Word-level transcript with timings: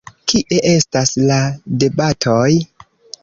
Kie 0.31 0.57
estas 0.77 1.11
la 1.31 1.37
debatoj? 1.83 2.49